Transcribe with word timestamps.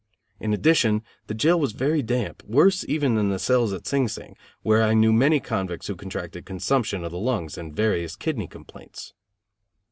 In 0.39 0.51
addition, 0.51 1.03
the 1.27 1.35
jail 1.35 1.59
was 1.59 1.73
very 1.73 2.01
damp, 2.01 2.41
worse 2.47 2.83
even 2.87 3.13
than 3.13 3.29
the 3.29 3.37
cells 3.37 3.71
at 3.71 3.85
Sing 3.85 4.07
Sing, 4.07 4.35
where 4.63 4.81
I 4.81 4.95
knew 4.95 5.13
many 5.13 5.39
convicts 5.39 5.85
who 5.85 5.95
contracted 5.95 6.43
consumption 6.43 7.03
of 7.03 7.11
the 7.11 7.19
lungs 7.19 7.55
and 7.55 7.75
various 7.75 8.15
kidney 8.15 8.47
complaints. 8.47 9.13